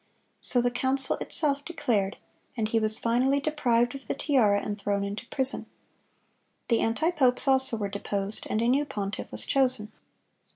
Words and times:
So 0.39 0.61
the 0.63 0.71
council 0.71 1.15
itself 1.17 1.63
declared; 1.63 2.17
and 2.57 2.67
he 2.67 2.79
was 2.79 2.97
finally 2.97 3.39
deprived 3.39 3.93
of 3.93 4.07
the 4.07 4.15
tiara, 4.15 4.59
and 4.59 4.75
thrown 4.75 5.03
into 5.03 5.27
prison. 5.27 5.67
The 6.69 6.79
anti 6.79 7.11
popes 7.11 7.47
also 7.47 7.77
were 7.77 7.87
deposed, 7.87 8.47
and 8.49 8.63
a 8.63 8.67
new 8.67 8.83
pontiff 8.83 9.31
was 9.31 9.45
chosen. 9.45 9.91